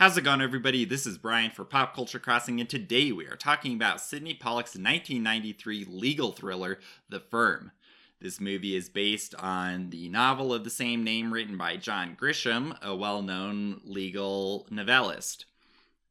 How's 0.00 0.16
it 0.16 0.22
going, 0.22 0.40
everybody? 0.40 0.86
This 0.86 1.06
is 1.06 1.18
Brian 1.18 1.50
for 1.50 1.62
Pop 1.62 1.94
Culture 1.94 2.18
Crossing, 2.18 2.58
and 2.58 2.70
today 2.70 3.12
we 3.12 3.26
are 3.26 3.36
talking 3.36 3.74
about 3.74 4.00
Sydney 4.00 4.32
Pollack's 4.32 4.70
1993 4.70 5.84
legal 5.90 6.32
thriller, 6.32 6.78
The 7.10 7.20
Firm. 7.20 7.70
This 8.18 8.40
movie 8.40 8.74
is 8.74 8.88
based 8.88 9.34
on 9.34 9.90
the 9.90 10.08
novel 10.08 10.54
of 10.54 10.64
the 10.64 10.70
same 10.70 11.04
name 11.04 11.34
written 11.34 11.58
by 11.58 11.76
John 11.76 12.16
Grisham, 12.18 12.80
a 12.80 12.96
well 12.96 13.20
known 13.20 13.82
legal 13.84 14.66
novelist. 14.70 15.44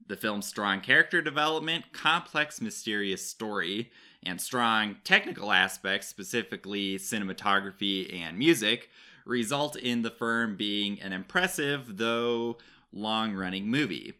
The 0.05 0.15
film's 0.15 0.45
strong 0.45 0.81
character 0.81 1.19
development, 1.19 1.85
complex, 1.91 2.61
mysterious 2.61 3.25
story, 3.25 3.89
and 4.21 4.39
strong 4.39 4.97
technical 5.03 5.51
aspects, 5.51 6.07
specifically 6.07 6.99
cinematography 6.99 8.13
and 8.13 8.37
music, 8.37 8.91
result 9.25 9.75
in 9.75 10.03
The 10.03 10.11
Firm 10.11 10.57
being 10.57 11.01
an 11.01 11.11
impressive, 11.11 11.97
though 11.97 12.59
long 12.91 13.33
running 13.33 13.67
movie. 13.67 14.13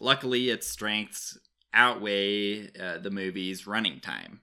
Luckily, 0.00 0.50
its 0.50 0.66
strengths 0.66 1.38
outweigh 1.72 2.68
uh, 2.78 2.98
the 2.98 3.10
movie's 3.10 3.66
running 3.66 4.00
time. 4.00 4.40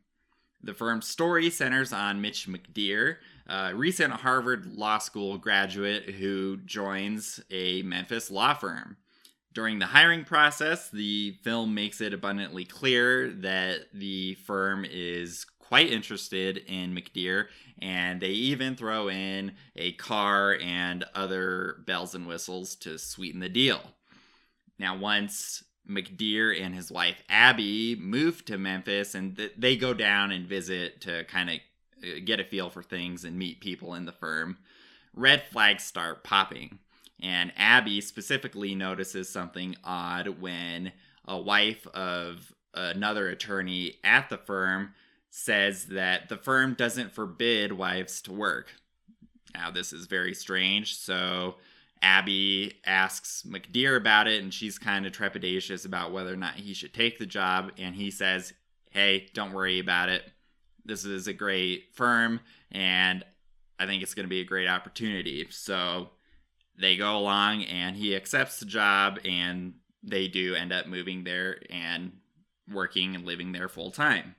The 0.62 0.74
firm's 0.74 1.08
story 1.08 1.50
centers 1.50 1.92
on 1.92 2.22
Mitch 2.22 2.48
McDeere, 2.48 3.18
a 3.48 3.76
recent 3.76 4.14
Harvard 4.14 4.66
Law 4.66 4.98
School 5.00 5.38
graduate 5.38 6.12
who 6.12 6.58
joins 6.58 7.42
a 7.52 7.82
Memphis 7.82 8.32
law 8.32 8.54
firm. 8.54 8.98
During 9.54 9.80
the 9.80 9.88
hiring 9.88 10.24
process, 10.24 10.90
the 10.90 11.38
film 11.44 11.76
makes 11.76 12.02
it 12.02 12.14
abundantly 12.14 12.66
clear 12.66 13.30
that 13.30 13.88
the 13.94 14.36
firm 14.36 14.86
is 14.90 15.46
quite 15.74 15.92
interested 15.92 16.58
in 16.68 16.94
McDeere, 16.94 17.48
and 17.82 18.22
they 18.22 18.28
even 18.28 18.76
throw 18.76 19.10
in 19.10 19.54
a 19.76 19.92
car 19.94 20.56
and 20.62 21.04
other 21.16 21.78
bells 21.88 22.14
and 22.14 22.28
whistles 22.28 22.76
to 22.76 23.00
sweeten 23.00 23.40
the 23.40 23.50
deal. 23.50 23.82
Now, 24.78 24.96
once 24.96 25.64
McDeere 25.90 26.62
and 26.64 26.76
his 26.76 26.92
wife 26.92 27.24
Abby 27.28 27.96
move 27.96 28.46
to 28.46 28.60
Memphis, 28.60 29.16
and 29.16 29.36
th- 29.36 29.54
they 29.58 29.76
go 29.76 29.96
down 29.96 30.32
and 30.32 30.46
visit 30.46 31.02
to 31.02 31.24
kind 31.24 31.50
of 31.50 31.56
uh, 32.04 32.20
get 32.24 32.40
a 32.40 32.44
feel 32.44 32.70
for 32.70 32.84
things 32.84 33.26
and 33.26 33.40
meet 33.40 33.60
people 33.60 33.96
in 33.96 34.06
the 34.06 34.12
firm, 34.12 34.60
red 35.16 35.42
flags 35.42 35.84
start 35.84 36.24
popping. 36.24 36.78
And 37.20 37.52
Abby 37.58 38.00
specifically 38.02 38.76
notices 38.76 39.28
something 39.28 39.76
odd 39.84 40.40
when 40.40 40.92
a 41.26 41.40
wife 41.40 41.88
of 41.96 42.54
another 42.76 43.28
attorney 43.30 43.96
at 44.04 44.30
the 44.30 44.38
firm 44.38 44.94
says 45.36 45.86
that 45.88 46.30
the 46.30 46.38
firm 46.38 46.76
doesn't 46.76 47.12
forbid 47.12 47.74
wives 47.74 48.22
to 48.22 48.32
work. 48.32 48.68
Now, 49.56 49.72
this 49.72 49.92
is 49.92 50.06
very 50.06 50.36
strange. 50.36 50.96
So, 50.96 51.56
Abby 52.04 52.74
asks 52.86 53.42
McDeere 53.42 53.98
about 53.98 54.28
it, 54.28 54.44
and 54.44 54.54
she's 54.54 54.78
kind 54.78 55.08
of 55.08 55.12
trepidatious 55.12 55.88
about 55.88 56.12
whether 56.12 56.32
or 56.32 56.38
not 56.38 56.54
he 56.54 56.76
should 56.76 56.94
take 56.94 57.18
the 57.18 57.26
job. 57.26 57.72
And 57.80 57.96
he 57.96 58.12
says, 58.12 58.54
Hey, 58.92 59.28
don't 59.34 59.54
worry 59.54 59.80
about 59.80 60.10
it. 60.10 60.32
This 60.86 61.04
is 61.04 61.28
a 61.28 61.34
great 61.34 61.96
firm, 61.96 62.40
and 62.72 63.26
I 63.80 63.88
think 63.88 64.04
it's 64.04 64.14
going 64.14 64.26
to 64.26 64.30
be 64.30 64.42
a 64.42 64.46
great 64.46 64.68
opportunity. 64.68 65.48
So, 65.50 66.12
they 66.78 66.96
go 66.96 67.18
along, 67.18 67.64
and 67.64 67.96
he 67.96 68.16
accepts 68.16 68.60
the 68.60 68.68
job, 68.68 69.18
and 69.26 69.74
they 70.04 70.28
do 70.28 70.54
end 70.54 70.72
up 70.72 70.86
moving 70.86 71.24
there 71.24 71.58
and 71.72 72.12
working 72.72 73.16
and 73.16 73.26
living 73.26 73.52
there 73.52 73.68
full 73.68 73.90
time. 73.90 74.36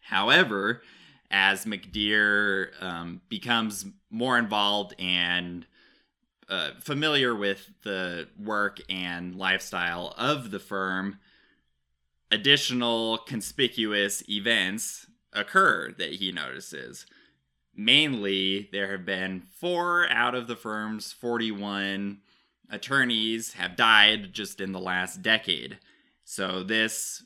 However, 0.00 0.82
as 1.30 1.64
McDeere 1.64 2.70
um, 2.82 3.20
becomes 3.28 3.86
more 4.10 4.38
involved 4.38 4.94
and 4.98 5.66
uh, 6.48 6.70
familiar 6.80 7.34
with 7.34 7.70
the 7.82 8.28
work 8.38 8.80
and 8.88 9.36
lifestyle 9.36 10.12
of 10.18 10.50
the 10.50 10.58
firm, 10.58 11.20
additional 12.30 13.18
conspicuous 13.18 14.28
events 14.28 15.06
occur 15.32 15.92
that 15.98 16.14
he 16.14 16.32
notices. 16.32 17.06
Mainly, 17.76 18.68
there 18.72 18.90
have 18.90 19.06
been 19.06 19.40
four 19.40 20.08
out 20.10 20.34
of 20.34 20.48
the 20.48 20.56
firm's 20.56 21.12
41 21.12 22.18
attorneys 22.68 23.54
have 23.54 23.76
died 23.76 24.32
just 24.32 24.60
in 24.60 24.72
the 24.72 24.80
last 24.80 25.22
decade. 25.22 25.78
So, 26.24 26.62
this 26.62 27.24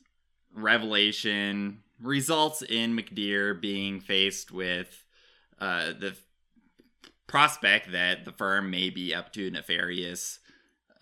revelation 0.55 1.83
results 2.05 2.63
in 2.63 2.97
McDeere 2.97 3.59
being 3.59 3.99
faced 3.99 4.53
with 4.53 5.05
uh, 5.59 5.87
the 5.99 6.17
prospect 7.27 7.93
that 7.93 8.25
the 8.25 8.33
firm 8.33 8.71
may 8.71 8.91
be 8.91 9.15
up 9.15 9.33
to 9.33 9.51
nefarious 9.51 10.39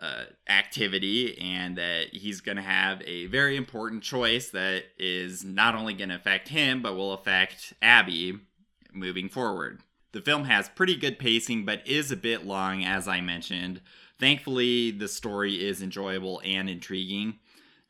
uh, 0.00 0.24
activity 0.48 1.38
and 1.38 1.76
that 1.76 2.08
he's 2.12 2.40
going 2.40 2.56
to 2.56 2.62
have 2.62 3.02
a 3.02 3.26
very 3.26 3.56
important 3.56 4.02
choice 4.02 4.50
that 4.50 4.84
is 4.98 5.44
not 5.44 5.74
only 5.74 5.94
going 5.94 6.08
to 6.08 6.16
affect 6.16 6.48
him 6.48 6.82
but 6.82 6.96
will 6.96 7.12
affect 7.12 7.72
Abby 7.82 8.38
moving 8.92 9.28
forward. 9.28 9.80
The 10.12 10.20
film 10.20 10.44
has 10.44 10.68
pretty 10.68 10.96
good 10.96 11.18
pacing 11.18 11.64
but 11.64 11.86
is 11.86 12.10
a 12.10 12.16
bit 12.16 12.44
long, 12.46 12.84
as 12.84 13.08
I 13.08 13.20
mentioned. 13.20 13.80
Thankfully, 14.18 14.90
the 14.90 15.08
story 15.08 15.54
is 15.54 15.82
enjoyable 15.82 16.40
and 16.44 16.68
intriguing 16.70 17.38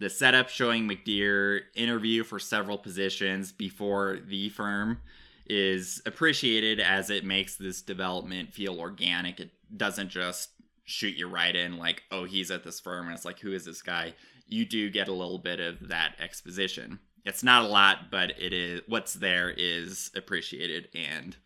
the 0.02 0.10
setup 0.10 0.48
showing 0.48 0.88
McDeere 0.88 1.60
interview 1.76 2.24
for 2.24 2.40
several 2.40 2.76
positions 2.76 3.52
before 3.52 4.18
the 4.26 4.48
firm 4.48 5.00
is 5.46 6.02
appreciated 6.04 6.80
as 6.80 7.08
it 7.08 7.24
makes 7.24 7.54
this 7.54 7.82
development 7.82 8.52
feel 8.52 8.80
organic. 8.80 9.38
It 9.38 9.50
doesn't 9.76 10.08
just 10.08 10.50
shoot 10.84 11.14
you 11.14 11.28
right 11.28 11.54
in 11.54 11.78
like, 11.78 12.02
oh, 12.10 12.24
he's 12.24 12.50
at 12.50 12.64
this 12.64 12.80
firm, 12.80 13.06
and 13.06 13.14
it's 13.14 13.24
like, 13.24 13.38
who 13.38 13.52
is 13.52 13.64
this 13.64 13.80
guy? 13.80 14.14
You 14.48 14.64
do 14.64 14.90
get 14.90 15.06
a 15.06 15.12
little 15.12 15.38
bit 15.38 15.60
of 15.60 15.88
that 15.88 16.16
exposition. 16.18 16.98
It's 17.24 17.44
not 17.44 17.64
a 17.64 17.68
lot, 17.68 18.10
but 18.10 18.32
it 18.40 18.52
is 18.52 18.80
what's 18.88 19.14
there 19.14 19.54
is 19.56 20.10
appreciated 20.16 20.88
and 20.96 21.36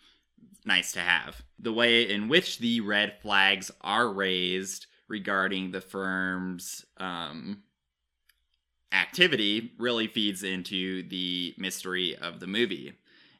nice 0.64 0.92
to 0.92 1.00
have. 1.00 1.42
The 1.58 1.74
way 1.74 2.10
in 2.10 2.28
which 2.28 2.58
the 2.58 2.80
red 2.80 3.18
flags 3.20 3.70
are 3.82 4.10
raised 4.10 4.86
regarding 5.08 5.72
the 5.72 5.82
firm's 5.82 6.86
um, 6.96 7.62
activity 9.16 9.72
really 9.78 10.06
feeds 10.06 10.42
into 10.42 11.02
the 11.08 11.54
mystery 11.56 12.14
of 12.14 12.38
the 12.38 12.46
movie. 12.46 12.92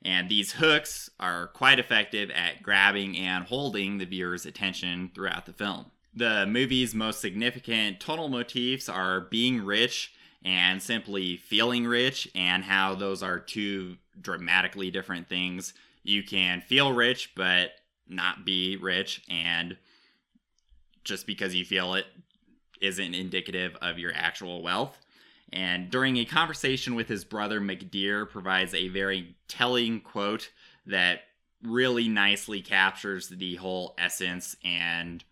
And 0.02 0.26
these 0.26 0.52
hooks 0.52 1.10
are 1.20 1.48
quite 1.48 1.78
effective 1.78 2.30
at 2.30 2.62
grabbing 2.62 3.14
and 3.18 3.44
holding 3.44 3.98
the 3.98 4.06
viewer's 4.06 4.46
attention 4.46 5.10
throughout 5.14 5.44
the 5.44 5.52
film. 5.52 5.90
The 6.14 6.46
movie's 6.46 6.94
most 6.94 7.20
significant 7.20 8.00
tonal 8.00 8.30
motifs 8.30 8.88
are 8.88 9.20
being 9.20 9.66
rich 9.66 10.14
and 10.42 10.82
simply 10.82 11.36
feeling 11.36 11.86
rich, 11.86 12.26
and 12.34 12.64
how 12.64 12.94
those 12.94 13.22
are 13.22 13.38
two 13.38 13.96
dramatically 14.18 14.90
different 14.90 15.28
things. 15.28 15.74
You 16.04 16.22
can 16.22 16.62
feel 16.62 16.94
rich, 16.94 17.32
but 17.34 17.72
not 18.08 18.46
be 18.46 18.78
rich, 18.78 19.22
and 19.28 19.76
just 21.04 21.26
because 21.26 21.54
you 21.54 21.66
feel 21.66 21.92
it 21.92 22.06
isn't 22.80 23.14
indicative 23.14 23.76
of 23.82 23.98
your 23.98 24.12
actual 24.14 24.62
wealth. 24.62 24.96
And 25.52 25.90
during 25.90 26.16
a 26.16 26.24
conversation 26.24 26.94
with 26.94 27.08
his 27.08 27.24
brother, 27.24 27.60
McDeere 27.60 28.28
provides 28.28 28.74
a 28.74 28.88
very 28.88 29.36
telling 29.48 30.00
quote 30.00 30.50
that 30.86 31.20
really 31.62 32.08
nicely 32.08 32.60
captures 32.60 33.28
the 33.28 33.56
whole 33.56 33.94
essence 33.98 34.56
and 34.64 35.24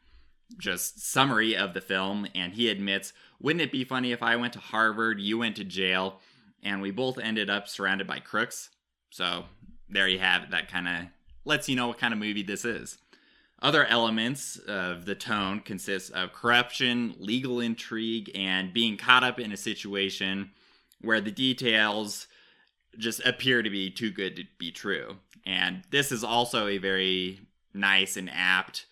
just 0.58 1.04
summary 1.04 1.56
of 1.56 1.74
the 1.74 1.80
film. 1.80 2.26
And 2.34 2.54
he 2.54 2.68
admits, 2.68 3.12
Wouldn't 3.40 3.62
it 3.62 3.72
be 3.72 3.84
funny 3.84 4.12
if 4.12 4.22
I 4.22 4.36
went 4.36 4.52
to 4.54 4.60
Harvard, 4.60 5.20
you 5.20 5.38
went 5.38 5.56
to 5.56 5.64
jail, 5.64 6.20
and 6.62 6.80
we 6.80 6.90
both 6.90 7.18
ended 7.18 7.50
up 7.50 7.68
surrounded 7.68 8.06
by 8.06 8.20
crooks? 8.20 8.70
So 9.10 9.44
there 9.88 10.08
you 10.08 10.18
have 10.20 10.44
it. 10.44 10.50
That 10.50 10.70
kind 10.70 10.88
of 10.88 10.94
lets 11.44 11.68
you 11.68 11.76
know 11.76 11.88
what 11.88 11.98
kind 11.98 12.12
of 12.12 12.20
movie 12.20 12.42
this 12.42 12.64
is. 12.64 12.98
Other 13.62 13.86
elements 13.86 14.56
of 14.56 15.06
the 15.06 15.14
tone 15.14 15.60
consist 15.60 16.12
of 16.12 16.32
corruption, 16.32 17.14
legal 17.18 17.60
intrigue, 17.60 18.30
and 18.34 18.72
being 18.72 18.96
caught 18.96 19.24
up 19.24 19.40
in 19.40 19.52
a 19.52 19.56
situation 19.56 20.50
where 21.00 21.20
the 21.20 21.30
details 21.30 22.26
just 22.98 23.24
appear 23.24 23.62
to 23.62 23.70
be 23.70 23.90
too 23.90 24.10
good 24.10 24.36
to 24.36 24.44
be 24.58 24.70
true. 24.70 25.16
And 25.46 25.82
this 25.90 26.12
is 26.12 26.24
also 26.24 26.68
a 26.68 26.78
very 26.78 27.40
nice 27.72 28.16
and 28.16 28.30
apt 28.32 28.86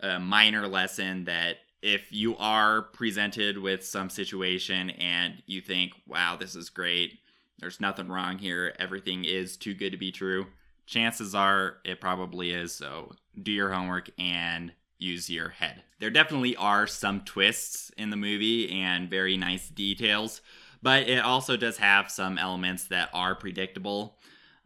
uh, 0.00 0.18
minor 0.18 0.66
lesson 0.66 1.24
that 1.24 1.56
if 1.82 2.12
you 2.12 2.36
are 2.36 2.82
presented 2.82 3.58
with 3.58 3.84
some 3.84 4.10
situation 4.10 4.90
and 4.90 5.42
you 5.46 5.60
think, 5.60 5.92
wow, 6.06 6.36
this 6.36 6.54
is 6.54 6.70
great, 6.70 7.18
there's 7.58 7.80
nothing 7.80 8.08
wrong 8.08 8.38
here, 8.38 8.74
everything 8.78 9.24
is 9.24 9.56
too 9.56 9.74
good 9.74 9.90
to 9.90 9.98
be 9.98 10.12
true, 10.12 10.46
chances 10.88 11.34
are 11.34 11.76
it 11.84 12.00
probably 12.00 12.50
is. 12.50 12.74
So 12.74 13.12
do 13.40 13.52
your 13.52 13.70
homework 13.70 14.10
and 14.18 14.72
use 14.98 15.30
your 15.30 15.50
head. 15.50 15.82
There 16.00 16.10
definitely 16.10 16.56
are 16.56 16.86
some 16.86 17.20
twists 17.20 17.90
in 17.96 18.10
the 18.10 18.16
movie 18.16 18.70
and 18.72 19.08
very 19.08 19.36
nice 19.36 19.68
details, 19.68 20.40
but 20.82 21.08
it 21.08 21.18
also 21.18 21.56
does 21.56 21.76
have 21.76 22.10
some 22.10 22.38
elements 22.38 22.84
that 22.88 23.10
are 23.12 23.34
predictable. 23.34 24.18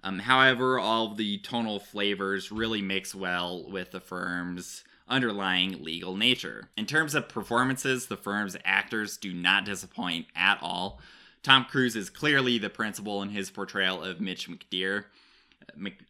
Um, 0.04 0.20
however, 0.20 0.78
all 0.78 1.14
the 1.14 1.38
tonal 1.38 1.78
flavors 1.78 2.50
really 2.50 2.82
mix 2.82 3.14
well 3.14 3.68
with 3.68 3.90
the 3.90 4.00
firm's 4.00 4.84
underlying 5.08 5.82
legal 5.82 6.16
nature. 6.16 6.70
In 6.76 6.86
terms 6.86 7.14
of 7.14 7.28
performances, 7.28 8.06
the 8.06 8.16
firm's 8.16 8.56
actors 8.64 9.16
do 9.16 9.34
not 9.34 9.64
disappoint 9.64 10.26
at 10.34 10.58
all. 10.62 11.00
Tom 11.42 11.66
Cruise 11.68 11.96
is 11.96 12.08
clearly 12.08 12.58
the 12.58 12.70
principal 12.70 13.20
in 13.22 13.30
his 13.30 13.50
portrayal 13.50 14.02
of 14.02 14.20
Mitch 14.20 14.48
McDeere. 14.48 15.04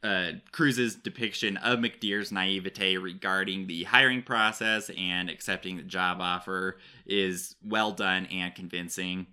Uh, 0.03 0.33
Cruise's 0.51 0.95
depiction 0.95 1.57
of 1.59 1.79
McDeere's 1.79 2.33
naivete 2.33 2.97
regarding 2.97 3.67
the 3.67 3.85
hiring 3.85 4.23
process 4.23 4.91
and 4.97 5.31
accepting 5.31 5.77
the 5.77 5.83
job 5.83 6.21
offer 6.21 6.79
is 7.07 7.57
well 7.65 7.93
done 7.93 8.27
and 8.27 8.55
convincing. 8.55 9.27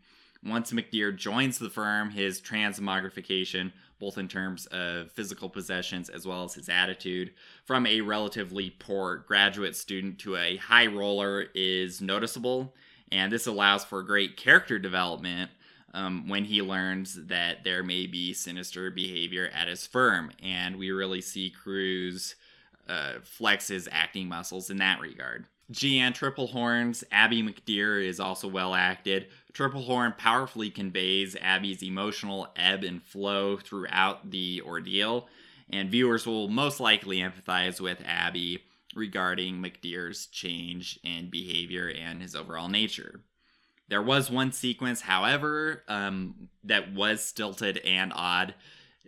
Once 0.43 0.71
McDeere 0.71 1.15
joins 1.15 1.59
the 1.59 1.69
firm, 1.69 2.11
his 2.11 2.39
transmogrification, 2.39 3.73
both 3.99 4.17
in 4.17 4.29
terms 4.29 4.65
of 4.67 5.11
physical 5.11 5.49
possessions 5.49 6.09
as 6.09 6.25
well 6.25 6.43
as 6.45 6.53
his 6.53 6.69
attitude, 6.69 7.33
from 7.65 7.85
a 7.85 8.01
relatively 8.01 8.69
poor 8.69 9.17
graduate 9.27 9.75
student 9.75 10.17
to 10.19 10.37
a 10.37 10.55
high 10.57 10.87
roller 10.87 11.47
is 11.53 12.01
noticeable, 12.01 12.73
and 13.11 13.31
this 13.31 13.47
allows 13.47 13.83
for 13.83 14.01
great 14.01 14.37
character 14.37 14.79
development 14.79 15.51
um, 15.93 16.27
when 16.27 16.45
he 16.45 16.61
learns 16.61 17.15
that 17.27 17.63
there 17.63 17.83
may 17.83 18.07
be 18.07 18.33
sinister 18.33 18.91
behavior 18.91 19.49
at 19.53 19.67
his 19.67 19.87
firm. 19.87 20.31
And 20.41 20.77
we 20.77 20.91
really 20.91 21.21
see 21.21 21.49
Cruise 21.49 22.35
uh, 22.87 23.13
flex 23.23 23.67
his 23.67 23.87
acting 23.91 24.27
muscles 24.27 24.69
in 24.69 24.77
that 24.77 24.99
regard. 24.99 25.45
Jeanne 25.71 26.13
Tripplehorn's 26.13 27.03
Abby 27.11 27.43
McDeere 27.43 28.03
is 28.03 28.19
also 28.19 28.47
well 28.47 28.73
acted. 28.73 29.27
Tripplehorn 29.53 30.17
powerfully 30.17 30.71
conveys 30.71 31.35
Abby's 31.39 31.83
emotional 31.83 32.47
ebb 32.55 32.83
and 32.83 33.03
flow 33.03 33.57
throughout 33.57 34.31
the 34.31 34.63
ordeal, 34.65 35.27
and 35.69 35.91
viewers 35.91 36.25
will 36.25 36.47
most 36.47 36.79
likely 36.79 37.17
empathize 37.17 37.79
with 37.79 38.01
Abby 38.03 38.63
regarding 38.95 39.57
McDeere's 39.57 40.25
change 40.25 40.99
in 41.03 41.29
behavior 41.29 41.87
and 41.87 42.19
his 42.19 42.35
overall 42.35 42.67
nature. 42.67 43.21
There 43.89 44.01
was 44.01 44.29
one 44.29 44.51
sequence, 44.51 45.01
however, 45.01 45.83
um, 45.87 46.49
that 46.63 46.93
was 46.93 47.21
stilted 47.21 47.79
and 47.79 48.13
odd. 48.15 48.53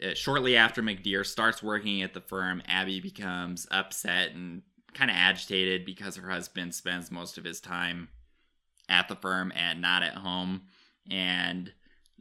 Uh, 0.02 0.16
shortly 0.16 0.58
after 0.58 0.82
McDeere 0.82 1.26
starts 1.26 1.62
working 1.62 2.02
at 2.02 2.14
the 2.16 2.22
firm, 2.22 2.64
Abby 2.68 3.00
becomes 3.00 3.68
upset 3.70 4.32
and 4.32 4.64
kind 4.94 5.12
of 5.12 5.18
agitated 5.18 5.86
because 5.86 6.16
her 6.16 6.30
husband 6.30 6.74
spends 6.74 7.12
most 7.12 7.38
of 7.38 7.44
his 7.44 7.60
time 7.62 8.10
at 8.90 9.08
the 9.08 9.16
firm 9.16 9.54
and 9.56 9.82
not 9.82 10.02
at 10.02 10.16
home. 10.16 10.64
And 11.10 11.72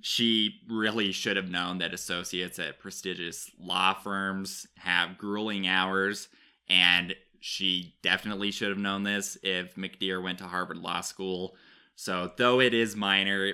she 0.02 0.60
really 0.68 1.12
should 1.12 1.36
have 1.36 1.50
known 1.50 1.78
that 1.78 1.94
associates 1.94 2.58
at 2.58 2.78
prestigious 2.78 3.50
law 3.58 3.94
firms 3.94 4.66
have 4.76 5.18
grueling 5.18 5.66
hours. 5.66 6.28
And 6.68 7.14
she 7.40 7.94
definitely 8.02 8.50
should 8.50 8.68
have 8.68 8.78
known 8.78 9.02
this 9.02 9.38
if 9.42 9.74
McDeere 9.76 10.22
went 10.22 10.38
to 10.38 10.44
Harvard 10.44 10.76
Law 10.76 11.00
School. 11.00 11.56
So, 11.96 12.32
though 12.36 12.60
it 12.60 12.72
is 12.72 12.96
minor, 12.96 13.52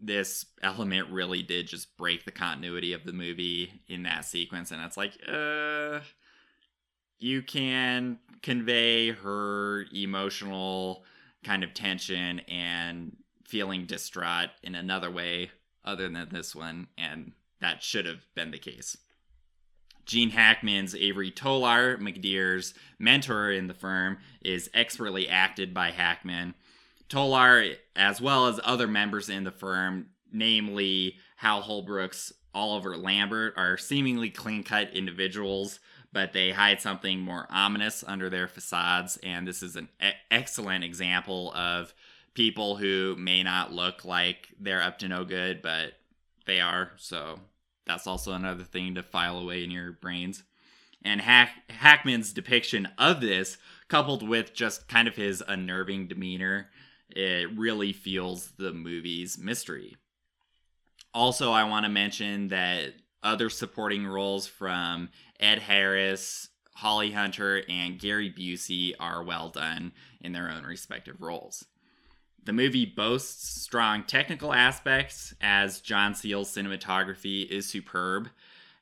this 0.00 0.46
element 0.62 1.10
really 1.10 1.42
did 1.42 1.66
just 1.66 1.96
break 1.96 2.24
the 2.24 2.30
continuity 2.30 2.92
of 2.92 3.04
the 3.04 3.12
movie 3.12 3.82
in 3.88 4.04
that 4.04 4.24
sequence. 4.24 4.70
And 4.70 4.82
it's 4.82 4.96
like, 4.96 5.18
uh, 5.26 6.00
you 7.18 7.42
can 7.42 8.18
convey 8.42 9.10
her 9.10 9.86
emotional 9.92 11.04
kind 11.44 11.64
of 11.64 11.74
tension 11.74 12.40
and 12.40 13.16
feeling 13.44 13.86
distraught 13.86 14.50
in 14.62 14.74
another 14.74 15.10
way 15.10 15.50
other 15.84 16.08
than 16.08 16.28
this 16.30 16.54
one. 16.54 16.88
And 16.96 17.32
that 17.60 17.82
should 17.82 18.06
have 18.06 18.24
been 18.34 18.50
the 18.50 18.58
case. 18.58 18.96
Gene 20.04 20.30
Hackman's 20.30 20.94
Avery 20.94 21.30
Tolar, 21.30 21.98
McDeere's 21.98 22.72
mentor 22.98 23.50
in 23.50 23.66
the 23.66 23.74
firm, 23.74 24.18
is 24.40 24.70
expertly 24.72 25.28
acted 25.28 25.74
by 25.74 25.90
Hackman 25.90 26.54
Tolar, 27.08 27.74
as 27.96 28.20
well 28.20 28.46
as 28.46 28.60
other 28.64 28.86
members 28.86 29.28
in 29.28 29.44
the 29.44 29.50
firm, 29.50 30.08
namely 30.32 31.16
Hal 31.36 31.62
Holbrook's 31.62 32.32
Oliver 32.54 32.96
Lambert, 32.96 33.54
are 33.56 33.76
seemingly 33.78 34.30
clean 34.30 34.62
cut 34.62 34.92
individuals, 34.92 35.80
but 36.12 36.32
they 36.32 36.50
hide 36.50 36.80
something 36.80 37.20
more 37.20 37.46
ominous 37.50 38.04
under 38.06 38.28
their 38.28 38.48
facades. 38.48 39.18
And 39.22 39.46
this 39.46 39.62
is 39.62 39.76
an 39.76 39.88
e- 40.02 40.10
excellent 40.30 40.84
example 40.84 41.52
of 41.54 41.94
people 42.34 42.76
who 42.76 43.16
may 43.18 43.42
not 43.42 43.72
look 43.72 44.04
like 44.04 44.48
they're 44.60 44.82
up 44.82 44.98
to 44.98 45.08
no 45.08 45.24
good, 45.24 45.62
but 45.62 45.94
they 46.46 46.60
are. 46.60 46.92
So 46.96 47.40
that's 47.86 48.06
also 48.06 48.32
another 48.32 48.64
thing 48.64 48.94
to 48.94 49.02
file 49.02 49.38
away 49.38 49.64
in 49.64 49.70
your 49.70 49.92
brains. 49.92 50.42
And 51.04 51.20
Hack- 51.20 51.70
Hackman's 51.70 52.32
depiction 52.32 52.88
of 52.98 53.20
this, 53.20 53.56
coupled 53.88 54.26
with 54.26 54.52
just 54.52 54.88
kind 54.88 55.08
of 55.08 55.16
his 55.16 55.42
unnerving 55.46 56.08
demeanor, 56.08 56.70
it 57.10 57.56
really 57.56 57.92
feels 57.92 58.52
the 58.58 58.72
movie's 58.72 59.38
mystery. 59.38 59.96
Also, 61.14 61.52
I 61.52 61.64
want 61.64 61.84
to 61.84 61.90
mention 61.90 62.48
that 62.48 62.94
other 63.22 63.50
supporting 63.50 64.06
roles 64.06 64.46
from 64.46 65.08
Ed 65.40 65.60
Harris, 65.60 66.48
Holly 66.74 67.10
Hunter, 67.12 67.62
and 67.68 67.98
Gary 67.98 68.32
Busey 68.32 68.92
are 69.00 69.22
well 69.22 69.48
done 69.48 69.92
in 70.20 70.32
their 70.32 70.50
own 70.50 70.64
respective 70.64 71.20
roles. 71.20 71.64
The 72.44 72.52
movie 72.52 72.86
boasts 72.86 73.60
strong 73.60 74.04
technical 74.04 74.52
aspects, 74.52 75.34
as 75.40 75.80
John 75.80 76.14
Seale's 76.14 76.54
cinematography 76.54 77.46
is 77.48 77.66
superb. 77.66 78.28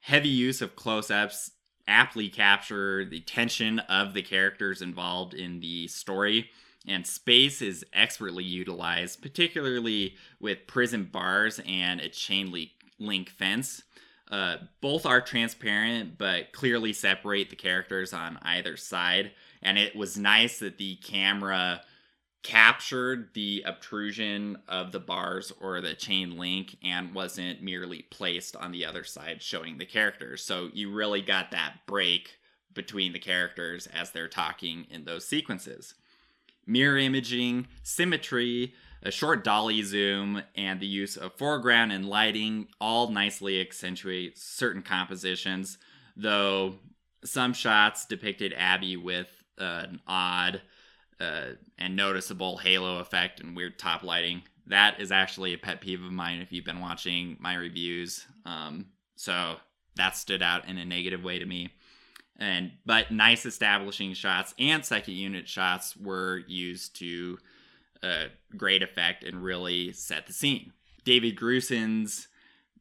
Heavy 0.02 0.28
use 0.28 0.61
of 0.61 0.76
close 0.76 1.11
ups 1.11 1.52
aptly 1.88 2.28
capture 2.28 3.05
the 3.05 3.20
tension 3.20 3.78
of 3.81 4.12
the 4.12 4.23
characters 4.23 4.82
involved 4.82 5.34
in 5.34 5.61
the 5.61 5.88
story 5.88 6.50
and 6.87 7.06
space 7.06 7.61
is 7.62 7.85
expertly 7.93 8.44
utilized, 8.44 9.23
particularly 9.23 10.15
with 10.41 10.67
prison 10.67 11.05
bars 11.05 11.61
and 11.67 12.00
a 12.00 12.09
chain 12.09 12.69
link 12.99 13.31
fence. 13.31 13.83
Uh, 14.31 14.56
both 14.81 15.06
are 15.06 15.21
transparent, 15.21 16.19
but 16.19 16.53
clearly 16.53 16.93
separate 16.93 17.50
the 17.50 17.56
characters 17.56 18.12
on 18.12 18.38
either 18.43 18.77
side. 18.77 19.33
And 19.62 19.79
it 19.79 19.94
was 19.94 20.19
nice 20.19 20.59
that 20.59 20.79
the 20.79 20.97
camera 20.97 21.83
captured 22.43 23.31
the 23.35 23.62
obtrusion 23.67 24.56
of 24.69 24.93
the 24.93 25.00
bars 25.00 25.53
or 25.61 25.81
the 25.81 25.94
chain 25.94 26.38
link 26.38 26.77
and 26.83 27.15
wasn't 27.15 27.62
merely 27.62 28.03
placed 28.03 28.55
on 28.55 28.71
the 28.71 28.87
other 28.87 29.03
side 29.03 29.43
showing 29.43 29.79
the 29.79 29.87
characters. 29.87 30.43
So 30.43 30.71
you 30.73 30.93
really 30.93 31.23
got 31.23 31.50
that 31.50 31.79
break 31.87 32.38
between 32.73 33.12
the 33.12 33.19
characters 33.19 33.88
as 33.88 34.11
they're 34.12 34.28
talking 34.28 34.87
in 34.90 35.05
those 35.05 35.26
sequences 35.26 35.95
mirror 36.66 36.99
imaging, 36.99 37.66
symmetry, 37.82 38.75
a 39.02 39.11
short 39.11 39.44
dolly 39.44 39.82
zoom, 39.82 40.42
and 40.56 40.80
the 40.80 40.87
use 40.87 41.16
of 41.16 41.32
foreground 41.35 41.92
and 41.92 42.08
lighting 42.08 42.66
all 42.80 43.08
nicely 43.08 43.61
accentuate 43.61 44.38
certain 44.38 44.82
compositions, 44.82 45.78
though 46.16 46.75
some 47.25 47.52
shots 47.52 48.06
depicted 48.06 48.54
Abby 48.56 48.96
with 48.96 49.28
uh, 49.58 49.85
an 49.88 50.00
odd 50.06 50.61
uh, 51.20 51.50
and 51.78 51.96
noticeable 51.96 52.58
halo 52.58 52.99
effect 52.99 53.40
and 53.40 53.56
weird 53.56 53.78
top 53.78 54.02
lighting. 54.02 54.42
That 54.66 55.00
is 55.00 55.12
actually 55.12 55.54
a 55.54 55.58
pet 55.58 55.80
peeve 55.80 56.02
of 56.02 56.12
mine 56.12 56.40
if 56.40 56.52
you've 56.52 56.64
been 56.64 56.80
watching 56.80 57.37
my 57.38 57.54
reviews. 57.54 58.26
Um, 58.44 58.87
so 59.14 59.56
that 59.94 60.16
stood 60.16 60.42
out 60.42 60.68
in 60.68 60.78
a 60.78 60.85
negative 60.85 61.23
way 61.23 61.38
to 61.38 61.46
me 61.46 61.70
and 62.38 62.73
but 62.85 63.11
nice 63.11 63.47
establishing 63.47 64.14
shots 64.14 64.55
and 64.59 64.85
second 64.85 65.14
unit 65.14 65.49
shots 65.49 65.97
were 65.97 66.43
used 66.47 66.97
to 66.97 67.38
uh, 68.02 68.25
great 68.57 68.83
effect 68.83 69.25
and 69.25 69.43
really 69.43 69.93
set 69.93 70.26
the 70.26 70.33
scene. 70.33 70.73
David 71.05 71.37
Grusin's 71.37 72.28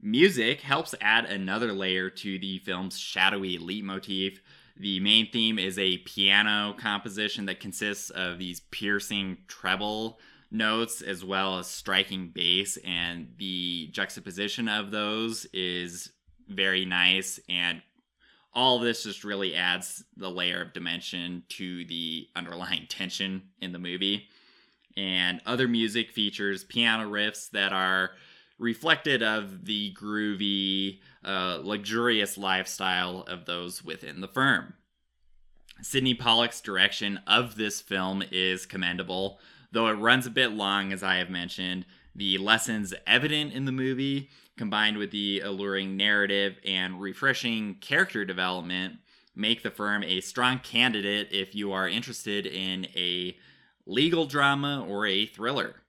music 0.02 0.62
helps 0.62 0.94
add 1.02 1.26
another 1.26 1.74
layer 1.74 2.10
to 2.10 2.40
the 2.40 2.60
film's 2.60 2.98
shadowy 2.98 3.58
leitmotif. 3.58 4.40
The 4.78 5.00
main 5.00 5.32
theme 5.32 5.58
is 5.58 5.80
a 5.80 6.00
piano 6.00 6.76
composition 6.78 7.46
that 7.46 7.60
consists 7.60 8.10
of 8.10 8.38
these 8.38 8.60
piercing 8.60 9.38
treble 9.48 10.20
notes 10.52 11.02
as 11.02 11.24
well 11.24 11.60
as 11.60 11.68
striking 11.68 12.30
bass, 12.30 12.78
and 12.86 13.34
the 13.38 13.90
juxtaposition 13.92 14.68
of 14.68 14.92
those 14.92 15.46
is 15.54 16.12
very 16.48 16.86
nice 16.86 17.40
and 17.50 17.82
all 18.56 18.80
this 18.80 19.04
just 19.04 19.24
really 19.24 19.54
adds 19.54 20.04
the 20.16 20.32
layer 20.32 20.62
of 20.62 20.74
dimension 20.74 21.44
to 21.50 21.86
the 21.86 22.28
underlying 22.36 22.86
tension 22.90 23.44
in 23.62 23.74
the 23.74 23.80
movie. 23.80 24.28
And 24.98 25.42
other 25.46 25.68
music 25.68 26.12
features 26.12 26.64
piano 26.64 27.10
riffs 27.10 27.52
that 27.52 27.74
are 27.74 28.12
reflected 28.58 29.22
of 29.22 29.66
the 29.66 29.94
groovy, 29.94 31.00
uh, 31.26 31.60
luxurious 31.62 32.38
lifestyle 32.38 33.26
of 33.28 33.46
those 33.46 33.84
within 33.84 34.22
the 34.22 34.28
firm. 34.30 34.74
Sydney 35.82 36.14
Pollack's 36.14 36.62
direction 36.62 37.20
of 37.28 37.58
this 37.58 37.82
film 37.82 38.24
is 38.32 38.66
commendable, 38.66 39.40
though 39.74 39.88
it 39.88 39.96
runs 39.96 40.26
a 40.26 40.32
bit 40.32 40.54
long, 40.54 40.94
as 40.94 41.04
I 41.04 41.16
have 41.16 41.30
mentioned. 41.30 41.86
The 42.16 42.38
lessons 42.38 42.94
evident 43.06 43.52
in 43.52 43.66
the 43.66 43.74
movie 43.74 44.30
combined 44.58 44.98
with 44.98 45.12
the 45.12 45.42
alluring 45.42 45.98
narrative 45.98 46.58
and 46.66 47.02
refreshing 47.02 47.76
character 47.76 48.26
development, 48.26 48.96
make 49.36 49.64
the 49.64 49.72
firm 49.72 50.04
a 50.04 50.22
strong 50.22 50.60
candidate 50.60 51.28
if 51.32 51.54
you 51.54 51.72
are 51.72 51.90
interested 51.90 52.46
in 52.46 52.86
a 52.96 53.38
legal 53.86 54.26
drama 54.26 54.86
or 54.88 55.06
a 55.06 55.26
thriller. 55.26 55.82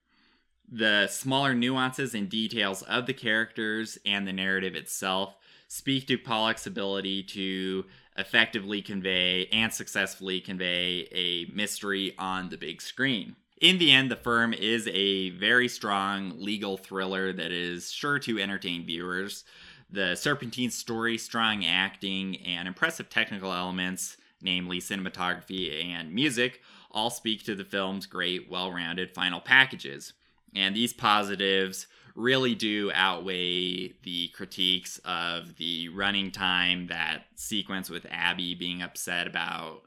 The 0.68 1.06
smaller 1.06 1.54
nuances 1.54 2.14
and 2.14 2.28
details 2.28 2.82
of 2.82 3.06
the 3.06 3.14
characters 3.14 3.98
and 4.04 4.26
the 4.26 4.32
narrative 4.32 4.74
itself 4.74 5.36
speak 5.68 6.06
to 6.08 6.18
Pollack's 6.18 6.66
ability 6.66 7.22
to 7.22 7.84
effectively 8.18 8.82
convey 8.82 9.46
and 9.52 9.72
successfully 9.72 10.40
convey 10.40 11.06
a 11.12 11.46
mystery 11.52 12.14
on 12.18 12.48
the 12.48 12.56
big 12.56 12.82
screen. 12.82 13.36
In 13.60 13.78
the 13.78 13.90
end, 13.90 14.10
The 14.10 14.16
Firm 14.16 14.52
is 14.52 14.86
a 14.92 15.30
very 15.30 15.68
strong 15.68 16.34
legal 16.36 16.76
thriller 16.76 17.32
that 17.32 17.50
is 17.50 17.90
sure 17.90 18.18
to 18.18 18.38
entertain 18.38 18.84
viewers. 18.84 19.44
The 19.90 20.14
Serpentine 20.14 20.70
story, 20.70 21.16
strong 21.16 21.64
acting, 21.64 22.36
and 22.44 22.68
impressive 22.68 23.08
technical 23.08 23.52
elements, 23.52 24.18
namely 24.42 24.78
cinematography 24.78 25.84
and 25.86 26.12
music, 26.12 26.60
all 26.90 27.08
speak 27.08 27.44
to 27.44 27.54
the 27.54 27.64
film's 27.64 28.04
great, 28.04 28.50
well 28.50 28.70
rounded 28.70 29.14
final 29.14 29.40
packages. 29.40 30.12
And 30.54 30.76
these 30.76 30.92
positives 30.92 31.86
really 32.14 32.54
do 32.54 32.90
outweigh 32.94 33.92
the 34.02 34.28
critiques 34.34 34.98
of 35.04 35.56
the 35.56 35.88
running 35.90 36.30
time, 36.30 36.88
that 36.88 37.24
sequence 37.36 37.88
with 37.88 38.06
Abby 38.10 38.54
being 38.54 38.82
upset 38.82 39.26
about 39.26 39.82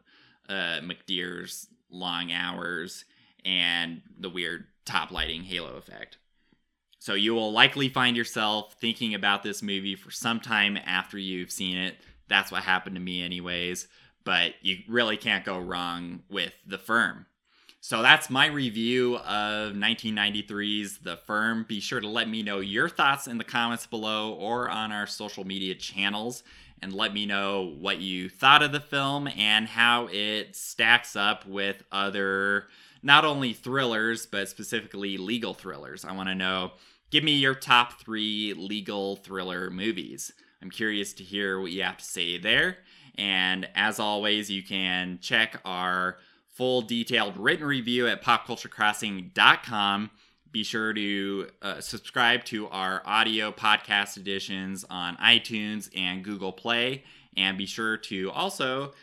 uh, 0.47 0.79
McDeere's 0.81 1.67
long 1.91 2.31
hours, 2.31 3.05
and 3.45 4.01
the 4.17 4.29
weird 4.29 4.65
top 4.85 5.11
lighting 5.11 5.43
halo 5.43 5.75
effect. 5.75 6.17
So 6.99 7.13
you 7.13 7.33
will 7.33 7.51
likely 7.51 7.87
find 7.89 8.17
yourself 8.17 8.75
thinking 8.79 9.13
about 9.13 9.41
this 9.41 9.61
movie 9.61 9.95
for 9.95 10.11
some 10.11 10.39
time 10.39 10.77
after 10.77 11.17
you've 11.17 11.51
seen 11.51 11.77
it. 11.77 11.95
That's 12.27 12.51
what 12.51 12.63
happened 12.63 12.95
to 12.95 13.01
me, 13.01 13.23
anyways. 13.23 13.87
But 14.25 14.53
you 14.61 14.79
really 14.87 15.15
can't 15.15 15.45
go 15.45 15.57
wrong 15.57 16.23
with 16.29 16.53
The 16.67 16.77
Firm. 16.77 17.25
So 17.81 18.01
that's 18.01 18.29
my 18.29 18.47
review 18.47 19.15
of 19.17 19.73
1993's 19.73 20.97
The 20.97 21.15
Firm. 21.15 21.65
Be 21.67 21.79
sure 21.79 22.01
to 22.01 22.07
let 22.07 22.27
me 22.27 22.43
know 22.43 22.59
your 22.59 22.89
thoughts 22.89 23.27
in 23.27 23.37
the 23.37 23.45
comments 23.45 23.87
below 23.87 24.33
or 24.33 24.69
on 24.69 24.91
our 24.91 25.07
social 25.07 25.45
media 25.45 25.75
channels 25.75 26.43
and 26.81 26.93
let 26.93 27.13
me 27.13 27.25
know 27.25 27.75
what 27.79 27.99
you 27.99 28.29
thought 28.29 28.63
of 28.63 28.73
the 28.73 28.79
film 28.79 29.27
and 29.27 29.67
how 29.67 30.09
it 30.11 30.55
stacks 30.55 31.15
up 31.15 31.45
with 31.45 31.83
other 31.91 32.67
not 33.01 33.25
only 33.25 33.53
thrillers 33.53 34.25
but 34.25 34.49
specifically 34.49 35.17
legal 35.17 35.53
thrillers. 35.53 36.05
I 36.05 36.11
want 36.13 36.29
to 36.29 36.35
know 36.35 36.71
give 37.11 37.23
me 37.23 37.33
your 37.33 37.55
top 37.55 37.99
3 38.01 38.53
legal 38.55 39.15
thriller 39.17 39.69
movies. 39.69 40.31
I'm 40.61 40.69
curious 40.69 41.13
to 41.13 41.23
hear 41.23 41.59
what 41.59 41.71
you 41.71 41.83
have 41.83 41.97
to 41.97 42.05
say 42.05 42.37
there. 42.37 42.77
And 43.15 43.67
as 43.75 43.99
always, 43.99 44.49
you 44.49 44.63
can 44.63 45.19
check 45.21 45.59
our 45.65 46.17
full 46.47 46.81
detailed 46.81 47.37
written 47.37 47.65
review 47.65 48.07
at 48.07 48.23
popculturecrossing.com. 48.23 50.11
Be 50.51 50.63
sure 50.63 50.93
to 50.93 51.47
uh, 51.61 51.79
subscribe 51.79 52.43
to 52.45 52.67
our 52.69 53.01
audio 53.05 53.51
podcast 53.51 54.17
editions 54.17 54.83
on 54.89 55.15
iTunes 55.17 55.89
and 55.95 56.23
Google 56.23 56.51
Play. 56.51 57.03
And 57.37 57.57
be 57.57 57.65
sure 57.65 57.97
to 57.97 58.31
also 58.31 58.93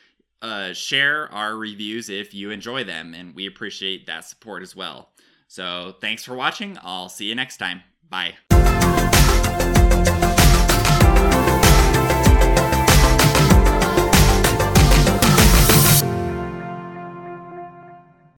uh, 0.43 0.73
share 0.73 1.33
our 1.33 1.57
reviews 1.57 2.09
if 2.09 2.35
you 2.35 2.51
enjoy 2.51 2.85
them. 2.85 3.15
And 3.15 3.35
we 3.35 3.47
appreciate 3.47 4.07
that 4.07 4.25
support 4.25 4.63
as 4.63 4.77
well. 4.77 5.11
So 5.49 5.95
thanks 6.01 6.25
for 6.25 6.35
watching. 6.35 6.79
I'll 6.83 7.09
see 7.09 7.27
you 7.27 7.35
next 7.35 7.59
time. 7.59 7.83
Bye. 8.09 8.35